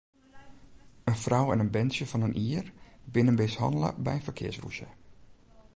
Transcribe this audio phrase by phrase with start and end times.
[1.11, 2.67] In frou en in berntsje fan in jier
[3.13, 4.87] binne mishannele by in ferkearsrûzje.